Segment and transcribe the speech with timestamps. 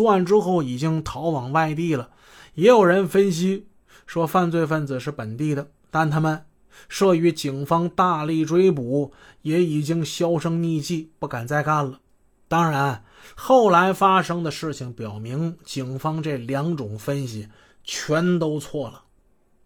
[0.00, 2.08] 作案之后已经逃往外地了。
[2.54, 3.66] 也有人分析
[4.06, 6.42] 说，犯罪分子是本地的，但他们
[6.88, 12.00] 慑于警方大力追捕，也已经销声匿迹，不敢再干了。
[12.48, 13.04] 当然，
[13.36, 17.48] 后来发生的事情表明，警方这两种分析
[17.84, 19.02] 全都错了。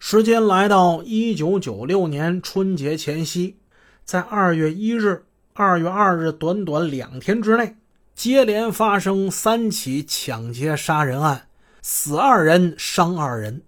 [0.00, 3.56] 时间来到一九九六年春节前夕，
[4.04, 7.76] 在二月一日、二月二日短短两天之内，
[8.14, 11.48] 接连发生三起抢劫杀人案，
[11.82, 13.62] 死二人，伤二人。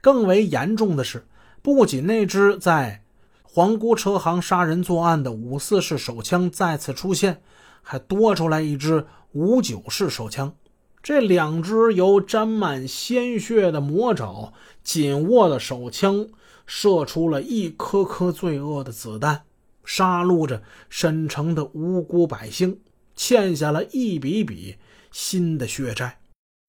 [0.00, 1.26] 更为严重的是，
[1.62, 3.02] 不仅那支在
[3.42, 7.42] 皇姑车行杀人作案的五四式手枪再次出现，
[7.82, 10.54] 还多出来一支五九式手枪。
[11.02, 14.52] 这两只由沾满鲜血的魔爪
[14.84, 16.28] 紧握的手枪，
[16.66, 19.42] 射出了一颗颗罪恶的子弹，
[19.84, 22.78] 杀戮着沈城的无辜百姓，
[23.18, 24.76] 欠下了一笔笔
[25.10, 26.20] 新的血债。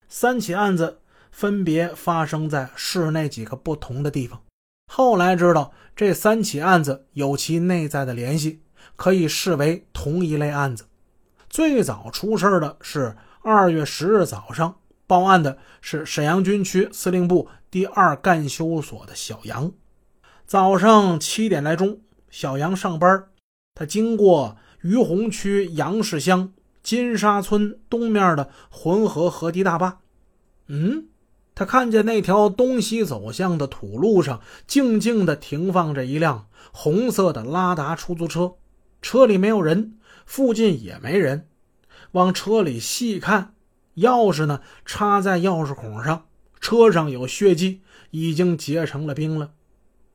[0.07, 0.99] 三起案子
[1.31, 4.41] 分别发生在市内几个不同的地方。
[4.91, 8.63] 后来知道，这三起案子有其内在的联系，
[8.95, 10.87] 可以视为同一类案子。
[11.47, 13.15] 最早出事的是。
[13.41, 19.71] 二月十日早上，报案的是沈阳军区司令部第二干休所的小杨。
[20.45, 23.29] 早上七点来钟，小杨上班，
[23.73, 29.99] 他经过于洪区杨氏乡金沙村东面的浑河河堤大坝。
[30.67, 31.05] 嗯，
[31.55, 38.53] 他看见那条东西走向的土路上，静静地停放着一辆红色的拉达出租车，
[39.01, 41.47] 车里没有人，附近也没人。
[42.11, 43.53] 往车里细看，
[43.97, 46.27] 钥匙呢插在钥匙孔上，
[46.59, 49.51] 车上有血迹，已经结成了冰了。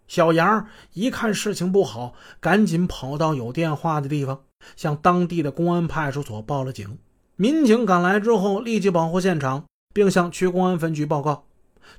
[0.06, 4.44] 小杨一看事情不好，赶紧跑到有电话的地方，
[4.76, 6.98] 向当地的公安派出所报了警。
[7.36, 11.44] 民警赶来之后，立即保护现场，并向区公安分局报告。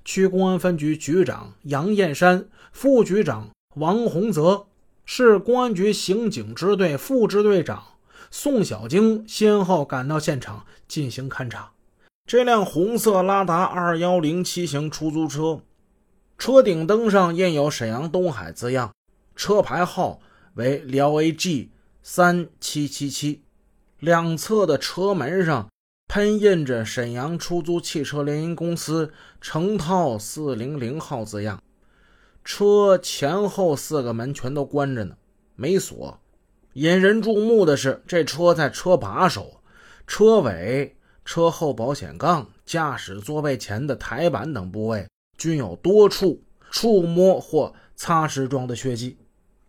[0.04, 4.66] 区公安分局局长杨艳山、副局长王洪泽、
[5.06, 7.84] 市公安局刑警支队副支队长。
[8.32, 11.72] 宋小晶先后赶到现场进行勘查。
[12.28, 15.62] 这辆红色拉达二幺零七型出租车，
[16.38, 18.92] 车顶灯上印有“沈阳东海”字样，
[19.36, 20.20] 车牌号
[20.56, 21.68] 为辽 AG
[22.08, 23.42] 三七七七。
[24.00, 25.72] 两侧的车门上
[26.08, 29.12] 喷印着“沈阳出租汽车联营公司
[29.42, 31.64] 成套四零零号”字样。
[32.44, 35.18] 车前后四个门全都关着呢，
[35.56, 36.20] 没锁。
[36.74, 39.62] 引人注目的是，这车在车把手、
[40.06, 40.96] 车尾、
[41.26, 45.08] 车后保险杠、驾驶座位前的台板等部位
[45.40, 49.18] 均有多处触摸或擦拭状的血迹。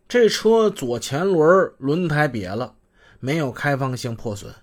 [0.08, 2.74] 这车左前轮轮胎瘪了，
[3.18, 4.54] 没有开放性破损。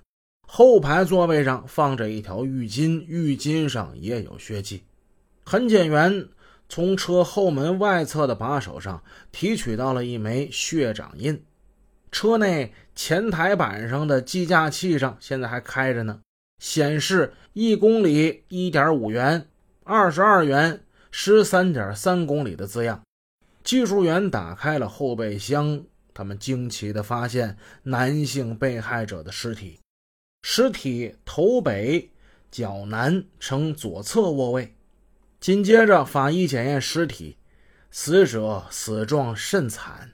[0.48, 4.84] 后排座位上放着一条浴巾，浴巾上也有血迹。
[5.44, 6.30] 痕检员
[6.70, 11.44] 从车后门外侧的把手上提取到了一枚血掌印。
[12.10, 16.22] 车内前台板上的计价器上现在还开着呢，
[16.60, 19.50] 显示一公里一点五元、
[19.84, 23.02] 二十二元、十三点三公里的字样。
[23.64, 29.80] 技术员打开了后备箱，他们惊奇地发现男性被害者的尸体，
[30.42, 32.12] 尸体头北、
[32.52, 34.76] 脚南呈左侧卧位。
[35.40, 37.38] 紧接着，法医检验尸体，
[37.90, 40.12] 死者死状甚惨。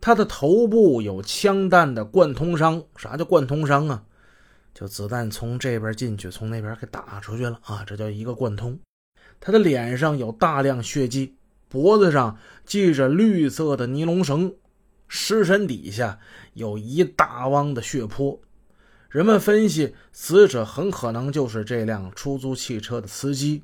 [0.00, 4.04] 他的头部有枪弹的贯通伤，啥叫贯通伤啊？
[4.74, 8.78] 就子弹从这边进去，从那边给打出去了啊，这叫一个贯通。
[9.38, 11.36] 他的脸上有大量血迹，
[11.72, 14.54] 脖子上系着绿色的尼龙绳，
[15.08, 16.18] 尸身底下
[16.52, 18.42] 有一大汪的血泊。
[19.08, 23.62] 人们分析，死者很可能就是这辆出租汽车的司机。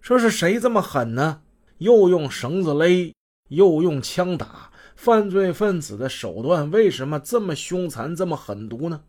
[0.00, 1.42] 说是谁这么狠呢？
[1.76, 3.12] 又用绳子勒，
[3.50, 4.70] 又用枪打。
[4.96, 9.02] 犯罪分子的手段为什么这么凶残、这么狠毒呢？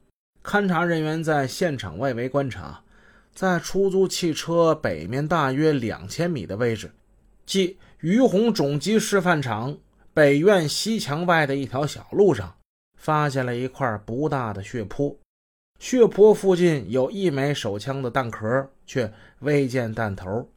[0.43, 2.83] 勘查人员在现场外围观察，
[3.33, 6.91] 在出租汽车北面大约两千米的位置，
[7.45, 9.77] 即于洪种机示范场
[10.13, 12.55] 北院西墙外的一条小路上，
[12.99, 15.17] 发现了一块不大的血泊。
[15.79, 20.49] 血泊附近有一枚手枪的弹壳，却未见弹头。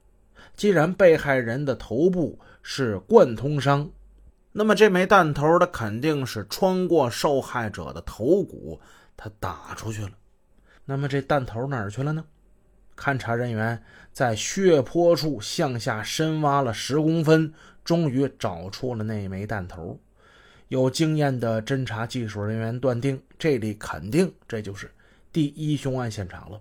[0.55, 3.91] 既然被害人的头部是贯通伤，
[4.53, 8.81] 那么这枚弹头，它肯定是穿过受害者的头骨，
[9.17, 10.13] 他打出去了。
[10.85, 12.25] 那么这弹头哪儿去了呢？
[12.97, 13.83] 勘察人员
[14.13, 17.53] 在血泊处向下深挖了十公分，
[17.85, 20.01] 终于找出了那枚弹头。
[20.69, 24.91] 有经验的侦查技术人员断定，这里肯定这就是
[25.33, 26.61] 第一凶案现场了。